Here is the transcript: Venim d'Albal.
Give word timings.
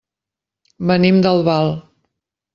Venim 0.93 1.21
d'Albal. 1.27 1.71